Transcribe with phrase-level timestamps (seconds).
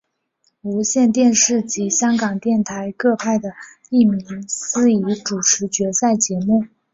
[0.63, 3.45] 无线电视及香港电台各派出
[3.91, 6.65] 一名司仪主持决赛节目。